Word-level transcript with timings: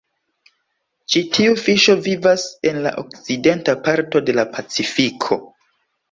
Ĉi 1.15 1.19
tiu 1.33 1.57
fiŝo 1.65 1.93
vivas 2.07 2.45
en 2.69 2.79
la 2.85 2.93
okcidenta 3.01 3.75
parto 3.89 4.23
de 4.31 4.35
la 4.39 4.47
Pacifiko. 4.57 5.37